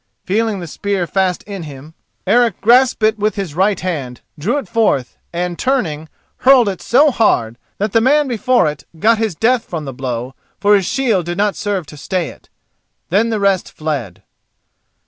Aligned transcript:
Feeling 0.25 0.59
the 0.59 0.65
spear 0.65 1.05
fast 1.05 1.43
in 1.43 1.61
him, 1.61 1.93
Eric 2.25 2.59
grasped 2.59 3.03
it 3.03 3.19
with 3.19 3.35
his 3.35 3.53
right 3.53 3.79
hand, 3.79 4.21
drew 4.39 4.57
it 4.57 4.67
forth, 4.67 5.15
and 5.31 5.59
turning, 5.59 6.09
hurled 6.37 6.67
it 6.67 6.81
so 6.81 7.11
hard, 7.11 7.59
that 7.77 7.91
the 7.91 8.01
man 8.01 8.27
before 8.27 8.67
it 8.67 8.83
got 8.97 9.19
his 9.19 9.35
death 9.35 9.63
from 9.63 9.85
the 9.85 9.93
blow, 9.93 10.33
for 10.59 10.75
his 10.75 10.87
shield 10.87 11.27
did 11.27 11.37
not 11.37 11.55
serve 11.55 11.85
to 11.85 11.97
stay 11.97 12.29
it. 12.29 12.49
Then 13.09 13.29
the 13.29 13.39
rest 13.39 13.71
fled. 13.71 14.23